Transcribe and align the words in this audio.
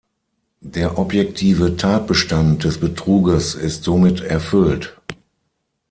Der 0.65 0.97
objektive 0.97 1.77
Tatbestand 1.77 2.63
des 2.63 2.79
Betruges 2.79 3.53
ist 3.53 3.83
somit 3.83 4.21
erfüllt. 4.21 4.99